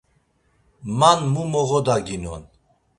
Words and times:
Man 0.99 1.19
mu 1.33 1.43
moğodaginon. 1.51 2.43